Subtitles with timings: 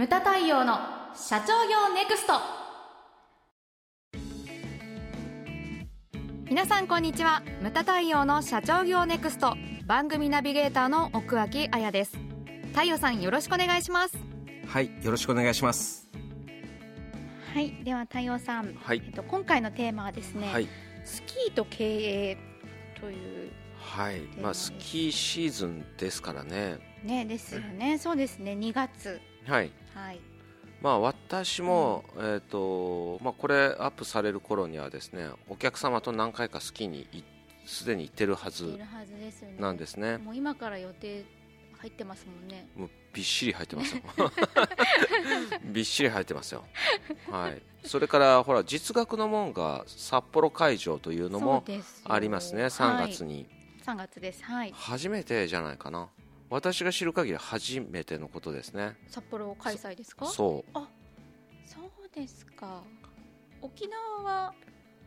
[0.00, 0.78] ムタ太陽の
[1.14, 2.32] 社長業ネクスト。
[6.48, 7.42] 皆さんこんにちは。
[7.60, 9.58] ムタ太陽の社長業ネクスト。
[9.84, 12.16] 番組ナビゲーターの奥脇彩です。
[12.72, 14.16] 太陽さんよろしくお願いします。
[14.68, 16.08] はいよろしくお願いします。
[17.52, 19.02] はいでは太陽さん、はい。
[19.04, 20.68] えっと、今回のテーマはですね、はい。
[21.04, 22.38] スキーと経営
[22.98, 23.52] という。
[23.78, 24.22] はい。
[24.40, 26.78] まあスキーシーズンですからね。
[27.04, 27.98] ねですよね。
[27.98, 28.52] そうですね。
[28.52, 29.72] 2月はい。
[29.94, 30.20] はい。
[30.80, 37.22] まあ私も、えっ、とまあこれアップされる頃にはですねお客様と何回かスキーにい
[37.66, 38.78] すでに行ってるはいず
[39.58, 40.18] なんですね。
[40.18, 41.24] もう今から予定
[41.78, 42.66] 入ってますもんね。
[42.76, 44.02] もうびっしり入ってますよ。
[45.64, 46.64] びっしり入ってますよ。
[47.30, 47.62] はい。
[47.86, 51.64] それからほら実学の門が札幌会場というのも
[52.04, 52.64] ありますね。
[52.64, 53.46] 3月に、に、
[53.86, 54.44] はい、3月です。
[54.44, 54.72] はい。
[54.74, 56.08] 初めてじゃないかな
[56.50, 58.96] 私が知る限り初めてのことですね。
[59.08, 60.26] 札幌開催ですか？
[60.26, 60.72] そう。
[61.64, 62.82] そうですか。
[63.62, 64.54] 沖縄は？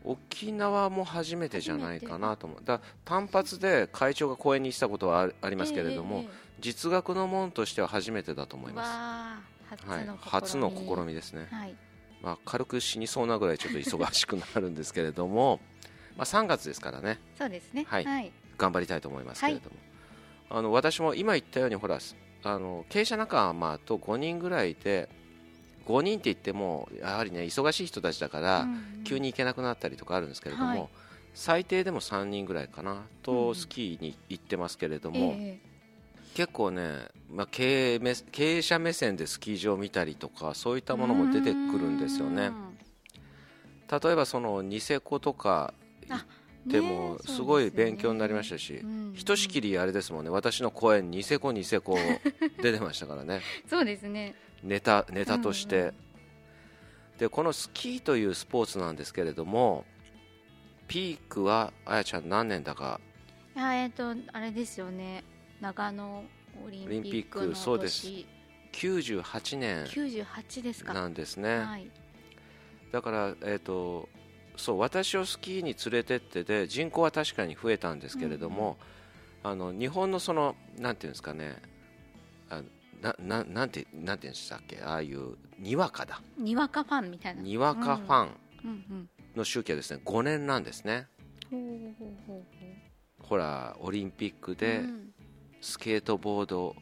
[0.05, 2.59] 沖縄も初めてじゃないかなと思う。
[2.63, 11.75] だ単発で会長が講演にしたことはあありますけれども、えええ実学の門としては初めてだと思えいます、はい初の試み、ですね、はい。
[12.22, 15.59] まあ、軽く死にそうなぐらいちょっと忙しくなるんですけれども
[16.16, 17.19] まあ3月ですからね。
[17.38, 17.85] そうですね。
[17.89, 18.05] はい。
[18.05, 19.75] はい、頑張りたいと思いますけれども、
[20.53, 21.97] あの私も今言ったようにほら
[22.43, 25.09] あの経営者仲間と5人ぐらいで
[25.87, 29.03] 5人って言ってもやはりね忙しい人たちだから、うんうん。
[29.03, 30.89] 急に行けなくなったりとかあるんですけれども、はい。
[31.33, 35.59] 最低でも3人ぐらいかなうんとスキーに行ってますけれども、え
[36.35, 42.47] 結構ね、まあ、経営目経営者目線でスキー場を見たりとかそういったものも出てくるんですよね。
[42.47, 42.77] うん。
[44.01, 45.73] 例えばそのニセコとか
[46.69, 49.14] てもすごい勉強になりましたし、うん。
[49.14, 50.30] ひとしきりあれですもんね。
[50.30, 51.97] 私の講演ニセコニセコ
[52.61, 53.42] 出てましたからね。
[53.69, 54.36] そうですね。
[54.64, 55.94] ネタネタとして、うんうん
[57.17, 59.86] でこのスキーというスポーツなんですけれども
[60.88, 63.00] ピークはあやちゃん何年だか？
[63.56, 65.23] いやえっ、とあれですよね。
[65.62, 66.25] 長野
[66.66, 68.07] オリンピックのそうです。
[68.07, 68.28] 年
[68.73, 70.94] 98年98ですか。
[70.94, 71.90] なんですね、はい。
[72.91, 74.09] だから、えー、と
[74.56, 78.78] そう私をスキーに連れてってで人口は確かに増えたんですけれども、
[79.44, 81.56] あの日本のそのなんていうんですかね
[82.50, 82.62] あ
[83.02, 86.22] なななんてなんていうんでしたっけああいうにわかだ。
[86.38, 87.41] にわかファンみたいな。
[87.41, 88.30] にわかファン
[88.66, 88.69] うん。
[88.69, 91.08] うんの周期はですね5年なんですね。
[91.50, 91.62] ほう
[92.28, 92.44] ほう
[93.20, 95.09] ほらオリンピックでうん。
[95.62, 96.75] スケートボード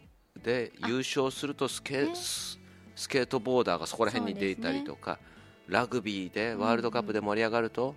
[0.43, 2.59] で優勝するとスケ,、ねス
[2.95, 5.19] スケートボーダーがそこら辺に出たりとか、
[5.67, 7.95] ラグビーでワールドカップで盛り上がると、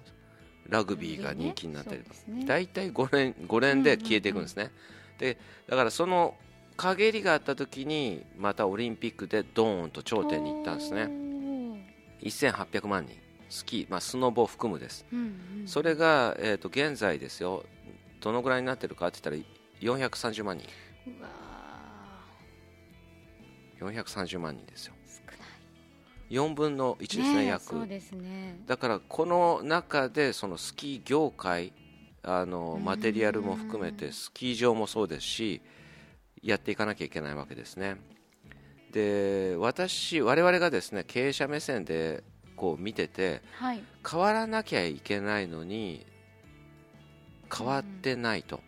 [0.69, 2.17] ラグビーが人気になったりとか、
[2.47, 4.71] 大体5年 ,5 年で消えていくんですね、
[5.19, 5.39] で
[5.69, 6.35] だからその
[6.77, 11.09] 陰りがあった時にまたオリンピックでドーンと頂点に行ったんですね。
[12.23, 13.17] 1800万人。
[13.51, 15.07] スキー、まあ、スノボ含むです。
[15.13, 17.65] うんうんそれが、えー、と現在ですよ。
[18.21, 20.69] どのぐらいになってるかって言ったら430万人。
[21.07, 21.45] うわ
[23.81, 24.95] 430万人ですよ
[26.35, 27.87] 4分の1ですねえ約。
[27.87, 28.59] ですね。
[28.67, 31.73] だからこの中でそのスキー業界
[32.23, 32.85] あのうん。
[32.85, 35.63] マテリアルも含めてスキー場もそうですし
[36.43, 37.97] やっていかなきゃいけないわけですね。
[38.93, 42.23] で私我々がですね経営者目線で
[42.57, 43.83] こう見ててはい。
[44.09, 46.05] 変わらなきゃいけないのに
[47.57, 48.61] 変わってないと、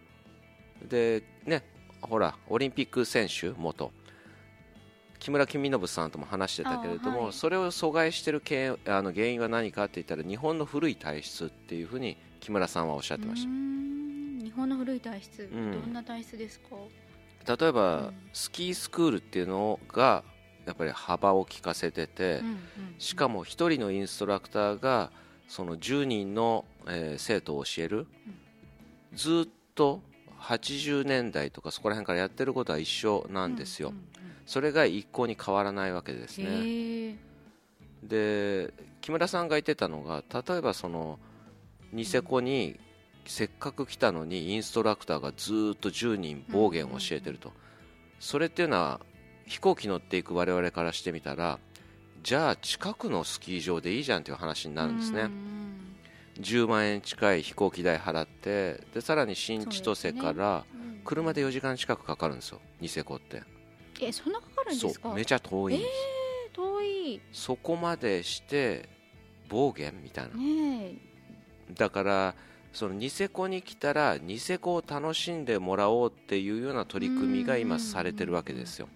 [0.88, 1.64] でね
[2.00, 3.90] ほらオリンピック選手元
[5.18, 7.32] 木村公信さんとも話してたけれども、あはい。
[7.32, 14.40] それを阻害しているけあの原因は何かって言ったら日本の古い体質っていうふうに木村さんはおっしゃってましうーん。
[14.44, 15.72] 日本の古い体質、ん。
[15.72, 16.76] どんな体質ですか？
[17.44, 18.14] た例えば、うん。
[18.32, 20.24] スキースクールっていうのが
[20.66, 22.58] やっぱり幅を利かせてて、うんうん
[22.98, 25.10] しかも1人のインストラクターが
[25.48, 28.06] その10人の、えー生徒を教える、
[29.12, 30.00] ずっと
[30.40, 37.18] 80年代とかそこら辺からやってることは一緒なんですよ、うんうんそれが一向に変わらないわけですうんね
[38.02, 41.18] で木村さんが言ってたのが例えばその
[41.92, 42.78] ニセコに
[43.26, 47.52] せっかく来たのにインストラクターがずっと10人暴言を教えてると、
[48.20, 49.00] それっていうのは
[49.46, 51.58] 飛行機乗っていく我々からしてみたら
[52.22, 55.66] じゃあ近くのスキー場でいいじゃんという話になるんですね、うん
[56.40, 61.00] 10万円近い飛行機代払ってでさらに新千歳からうん。
[61.04, 63.42] 車で4時間近くかかるんですよニセコって
[64.00, 65.10] えそんなかかるんでそすか？
[65.10, 65.90] うめちゃ遠いんです、
[66.48, 67.20] え遠い。
[67.32, 68.88] そこまでして
[69.48, 70.36] 暴言みたいな。
[70.36, 70.94] ね
[71.72, 72.34] だから
[72.72, 78.88] そのニセコに来たらニセコを楽しんでもらおうっていうような取り組みが今されてるわけですよ。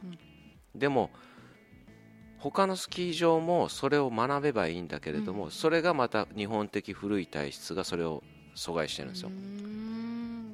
[0.74, 1.10] でも
[2.38, 5.50] 他のスキー場もそれを学べばいいんだけれども、うん。
[5.50, 8.22] それがまた日本的古い体質がそれを
[8.54, 9.28] 阻害してるんですよ。
[9.28, 9.79] うーん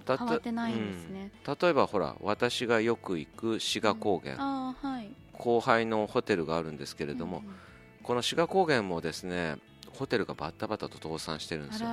[0.07, 1.31] だって変わってないんですね、
[1.61, 5.11] 例えばほら私がよく行く志賀高原、ああはい。
[5.33, 7.55] 後輩のホテルがあるんですけれども、うんうん。
[8.03, 9.57] この志賀高原もですね
[9.91, 11.89] ホテルがバッタバタと倒産してるんですよ。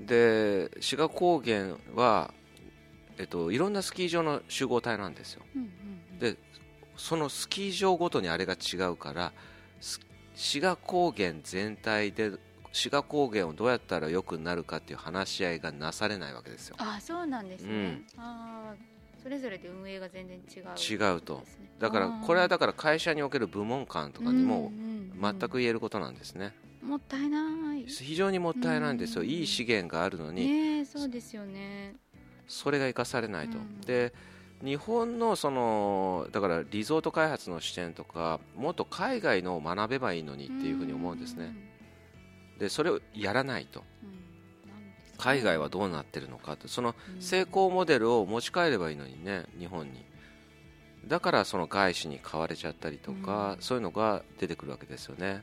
[0.00, 2.32] で志賀高原は、
[3.18, 5.42] えっと、いろんなスキー場の集合体なんですよ。
[5.54, 5.64] うんう
[6.14, 6.18] ん。
[6.18, 6.36] で
[6.96, 9.32] そのスキー場ごとにあれが違うから
[9.80, 10.00] す
[10.34, 12.32] 志賀高原全体で
[12.72, 16.76] 志賀高原をどうやったら良くなるかっていう話し合いがなされないわけですよ。
[16.78, 18.04] あそうなんですね、うん。
[18.16, 18.74] ああ
[19.22, 20.64] それぞれで運営が全然違う。
[21.12, 21.42] 違うと。
[21.78, 24.72] だからこれはだから会社における部門間とかにも
[25.20, 26.54] 全く言えることなんですね。
[26.82, 27.84] もったいない。
[27.86, 29.22] 非常にもったいないんですよ。
[29.22, 30.46] うんいい資源があるのに。
[30.46, 31.94] ねえそうですよね。
[32.48, 33.80] それが生かされないと、うん。
[33.82, 34.12] で
[34.62, 41.71] 日本のそのだからリゾート開発の視点とかもっと海外のを学べばいいのにっていうふうに思うんですね
[42.62, 43.82] でそれをやらないと。
[45.18, 47.20] 海外はどうなってるのかってそのうん。
[47.20, 50.04] 成功モデルを持ち帰ればいいのにね日本に。
[51.08, 53.62] だからその外資に買われちゃったりとか、うん。
[53.62, 55.42] そういうのが出てくるわけですよね。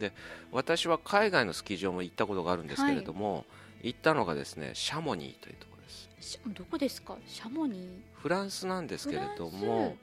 [0.00, 0.12] で
[0.50, 3.44] 私は海外のスキー場も行ったことがあるんですけれども、
[3.82, 5.90] 行ったのがですねシャモニーというところで
[6.22, 6.32] す。
[6.32, 7.16] しどこですか？
[7.26, 7.88] シャモニー。
[8.14, 9.96] フランスなんですけれども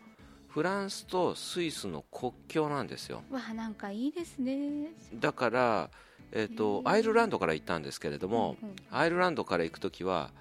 [0.48, 1.06] フランス？
[1.08, 3.24] とスイスの国境なんですよ。
[3.30, 4.92] わあなんかいいですね。
[5.16, 5.90] だから、
[6.36, 10.32] えー、とアイルランドから行ったんですけれども、うんうんアイルランドから行くときは、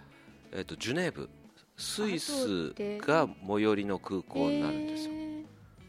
[0.52, 1.30] えー、とジュネーブ
[1.76, 5.12] スイスでが最寄りの空港になるんですよ、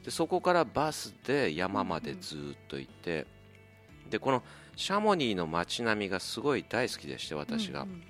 [0.04, 3.28] でそこからバスで山までずーっと行って、
[4.10, 4.44] でこの
[4.76, 8.04] シャモニーの街並みがすごい大好きでして私が、うんうん。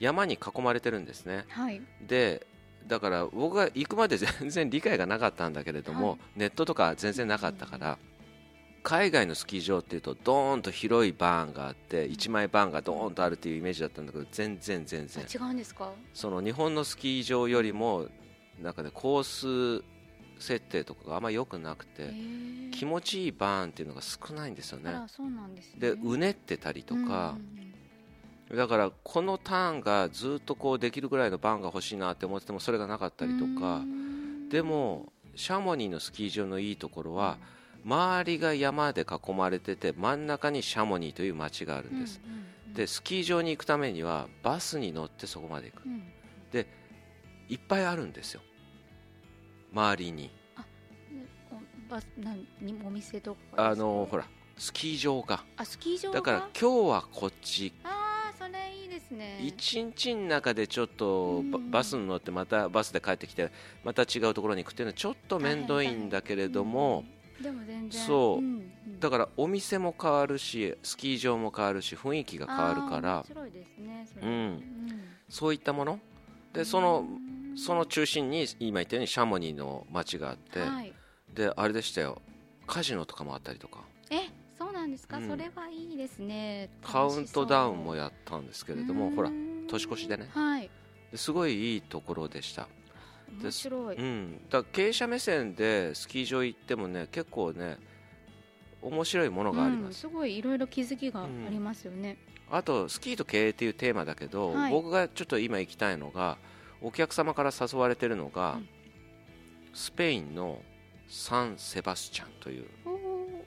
[0.00, 1.44] 山に囲まれてるんですね。
[1.48, 1.80] はい。
[2.06, 2.46] で
[2.86, 6.18] だから僕が行くまで全然理解がなかったんだけれども、はい。
[6.36, 7.98] ネットとか全然なかったから、
[8.84, 15.90] 海外のスキー場っていうとドーンと広いバーンがあって1枚バーンがドーンとあるっていうイメージだったんだけど全然全然あ違うんですか？
[16.12, 18.06] その日本のスキー場よりも
[18.62, 19.84] なんかねコース
[20.38, 22.12] 設定とかがあんま良くなくて
[22.72, 24.90] 気持ちいいバーンっていうのが少ないんですよね。
[24.90, 25.80] うなんですね。
[25.80, 27.06] でうねってたりとか、うんう
[27.60, 27.64] ん
[28.54, 33.76] だからこのターンがずっとこうできるぐらいのバーンが欲しいなって思っててもそれがなかったりとか。
[33.76, 34.50] うん。
[34.50, 37.38] でもシャモニーのスキー場のいいところは
[37.84, 42.20] 周りが山で囲まれてて真ん中にシャモニーという街があるんです、
[42.74, 45.84] でスキー場に行くためにはバスに乗ってそこまで行く。
[45.86, 46.02] うん。
[47.46, 48.40] いっぱいあるんですよ。
[49.72, 50.30] 周りに。
[51.52, 55.44] おバスなんにお店とかあのほららスキー場が。
[55.56, 56.14] あスキー場が？
[56.14, 57.72] だから今日はこっち。
[57.84, 59.40] ああそれいいですね。
[59.42, 63.50] 一日の中でちょっとバスに乗ってまたバスで帰ってきて
[63.84, 67.04] また違うところに行くっていうのはちょっと面倒いんだけれども、
[67.40, 68.00] でも全然。
[68.00, 68.40] そう。
[68.40, 68.72] んん。
[69.00, 73.16] だからお店も変わるしスキー場も変わるし雰囲気が変わるから。
[73.16, 74.26] 面白いですねそれ。
[74.26, 74.62] うん。
[75.28, 76.00] そういったもの。
[76.52, 77.04] でその
[77.56, 80.92] その中心に今言ったようにシャモニーの街があって、はい。
[81.34, 82.22] であれでしたよ。
[82.66, 83.80] カジノとかもあったりとか。
[84.10, 85.28] えそうなんですか、うん。
[85.28, 86.70] それはいいですね。
[86.82, 89.30] カウントダウンもややったんですけれどもほら
[89.68, 90.28] 年越しでね。
[90.32, 90.70] はい。
[91.10, 92.68] ですごいいいところでした
[93.42, 97.78] 面白い、うん、だ経営者目線でスキー場行ってもね結構ね
[98.82, 102.18] 面白いものがあります、うんすごいいろいろ気づきがありますよね、
[102.50, 104.72] あとスキーと経営っていうテーマだけど、はい。
[104.72, 106.36] 僕がちょっと今行きたいのが
[106.82, 108.68] お客様から誘われてるのが、うん。
[109.72, 110.60] スペインの
[111.08, 112.66] サン・セバスチャンという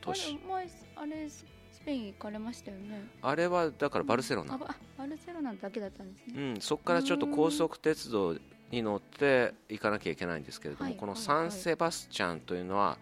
[0.02, 0.28] 都市。
[0.28, 1.46] あれ前あれス
[1.86, 3.08] ペイン行かれましたよね。
[3.22, 8.36] あれはだからバルセロナ、あばあバルセロナだけだったんですね、うん、そこからちょっと高速鉄道
[8.72, 11.26] に乗って行かなきゃいけないんですけれども、このはいはい。
[11.26, 12.98] サン・セバスチャンというのは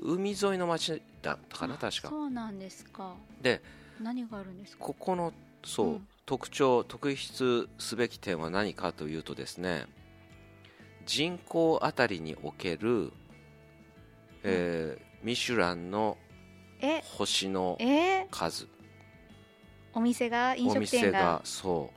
[0.00, 2.08] 海沿いの町だったかなあ確か。
[2.08, 3.14] そうなんですか。
[3.40, 3.62] で
[4.00, 4.84] 何があるんですか？
[4.84, 5.32] ここの
[5.64, 6.08] そう、うん。
[6.24, 9.86] 特徴特筆すべき点は何かというとですね
[11.04, 13.12] 人口あたりにおける、
[14.44, 16.16] えーミシュランの
[16.80, 17.00] え？
[17.04, 18.26] 星のえー？
[18.30, 18.66] 数。
[19.94, 20.56] お店が？
[20.56, 21.40] 飲お食店が？
[21.44, 21.90] そ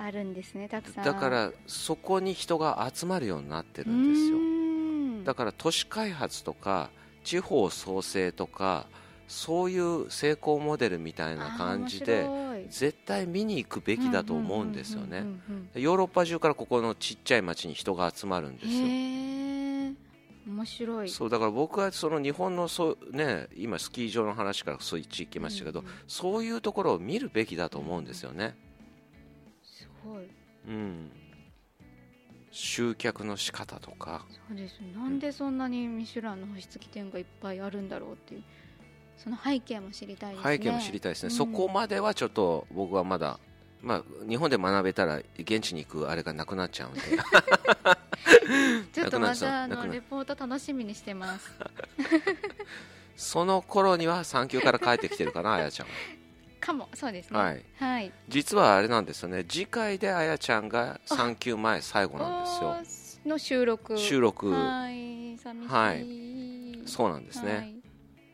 [0.00, 1.04] あるんですねたくさうん。
[1.04, 4.38] だからそこに人が集まるようになってるんですよ。
[4.38, 6.90] よだから都市開発とか
[7.24, 8.86] 地方創生とか
[9.26, 12.26] そういう成功モデルみたいな感じで
[12.70, 15.26] 絶対見に行くべきだと思うんですよね。
[15.74, 18.86] ヨーロッパ中からここのちっちゃい町に人が集まるんですよ。
[20.48, 21.08] 面白い。
[21.10, 25.92] そうだから僕はその日本のそう、ね、今スキー場の話からそっち行きましたけど、うんうん。
[26.06, 28.56] そういうところを見るべきだと思うんですよね、
[30.66, 31.10] うん、
[32.50, 34.26] 集客の仕方とか。
[34.48, 34.80] そうです。
[34.94, 38.42] なんでそんなにミシュランの星付き店がいっぱいあるんだろうっていう。
[39.16, 40.56] その背景も知りたいですね。
[40.56, 41.36] 背景も知りたいですね、うん。
[41.36, 43.38] そこまではちょっと僕はまだ、
[43.82, 47.00] まあ、日本で学べたら現地に行くあれがなくなっちゃうんで。
[48.92, 51.50] ちょっとまたあのレポート楽しみにしてます。
[53.16, 55.92] その頃には産休から帰ってきてるかなあやちゃんは
[56.58, 57.38] かもそうですね。
[57.38, 57.64] はい。
[57.78, 58.12] はい。
[58.28, 59.44] 実はあれなんですよね。
[59.44, 63.28] 次回であやちゃんが産休前最後なんですよ。
[63.28, 63.98] の収録。
[63.98, 64.50] 収録。
[64.50, 65.68] はい寂しい。
[65.68, 66.88] はい。
[66.88, 67.76] そうなんですね、はい。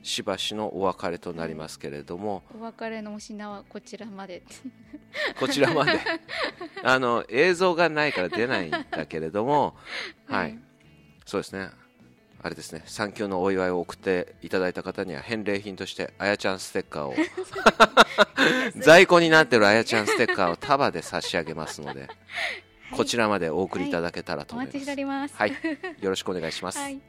[0.02, 4.42] しばしのお別れとなりますけれども、お別れのお品はこちらまで。
[5.38, 5.98] こちらまで。
[6.82, 9.76] あの映像がないから出ないんだけれども、
[10.26, 10.58] はい、はい。
[11.26, 11.70] そうですね、
[12.44, 17.14] あれですね、産休のお祝いを送っていただいた方には返礼品として、あやちゃんステッカーを、
[18.76, 22.06] 在庫になってるあやちゃんステッカーを束で差し上げますので、
[22.94, 24.76] こちらまでお送りいただけたらと思います。
[24.76, 25.52] お待ちしておりますはい、
[26.02, 26.78] よろしくお願いします。
[26.78, 27.00] はい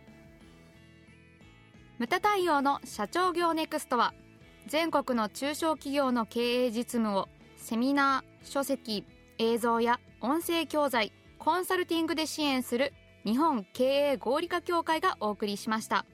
[1.97, 4.13] ムタ対応の社長業ネクストは
[4.67, 9.05] 全国の中小企業の経営実務をセミナー書籍
[9.37, 12.91] 映像や音声教材コンサルティングで支援する
[13.25, 16.05] 日本経営合理化協会がお送りしました。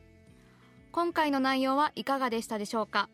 [0.92, 3.10] 今回の内容はいかがでしたでしょうか？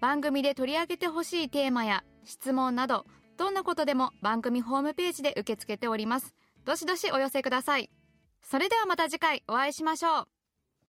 [0.00, 6.34] 番組で取り上げてほしいテーマや質問などどんなことでも番組ホームページで受け付けております。
[6.64, 7.90] どしどしお寄せください。
[8.42, 10.35] それではまた次回お会いしましょう。